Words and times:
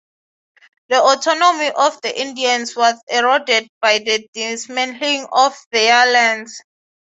The 0.89 0.99
autonomy 0.99 1.69
of 1.69 2.01
the 2.01 2.19
Indians 2.19 2.75
was 2.75 2.95
eroded 3.07 3.67
by 3.83 3.99
the 3.99 4.27
dismantling 4.33 5.27
of 5.31 5.55
their 5.71 6.11
lands. 6.11 6.59